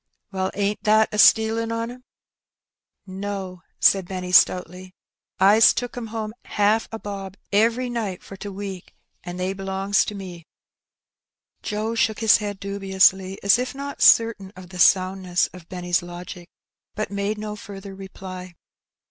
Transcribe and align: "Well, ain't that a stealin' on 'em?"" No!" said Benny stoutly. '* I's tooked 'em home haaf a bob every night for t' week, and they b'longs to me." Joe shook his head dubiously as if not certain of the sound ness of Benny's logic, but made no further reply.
"Well, 0.31 0.49
ain't 0.55 0.81
that 0.85 1.09
a 1.13 1.19
stealin' 1.19 1.71
on 1.71 1.91
'em?"" 1.91 2.03
No!" 3.05 3.61
said 3.79 4.07
Benny 4.07 4.31
stoutly. 4.31 4.95
'* 5.17 5.39
I's 5.53 5.75
tooked 5.75 5.95
'em 5.95 6.07
home 6.07 6.33
haaf 6.43 6.87
a 6.91 6.97
bob 6.97 7.37
every 7.51 7.87
night 7.87 8.23
for 8.23 8.35
t' 8.35 8.49
week, 8.49 8.95
and 9.23 9.39
they 9.39 9.53
b'longs 9.53 10.03
to 10.05 10.15
me." 10.15 10.47
Joe 11.61 11.93
shook 11.93 12.17
his 12.21 12.37
head 12.37 12.59
dubiously 12.59 13.37
as 13.43 13.59
if 13.59 13.75
not 13.75 14.01
certain 14.01 14.51
of 14.55 14.69
the 14.69 14.79
sound 14.79 15.21
ness 15.21 15.45
of 15.53 15.69
Benny's 15.69 16.01
logic, 16.01 16.49
but 16.95 17.11
made 17.11 17.37
no 17.37 17.55
further 17.55 17.93
reply. 17.93 18.55